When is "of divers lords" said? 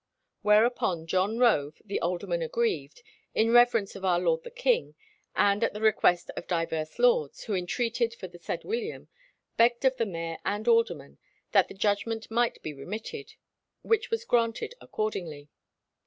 6.35-7.43